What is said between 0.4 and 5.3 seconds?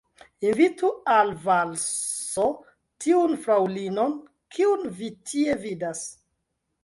Invitu al valso tiun fraŭlinon, kiun vi